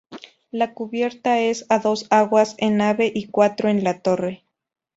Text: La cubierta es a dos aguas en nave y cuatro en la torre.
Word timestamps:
La 0.49 0.73
cubierta 0.73 1.39
es 1.41 1.67
a 1.69 1.77
dos 1.77 2.07
aguas 2.09 2.55
en 2.57 2.77
nave 2.77 3.11
y 3.13 3.27
cuatro 3.27 3.69
en 3.69 3.83
la 3.83 3.99
torre. 4.01 4.43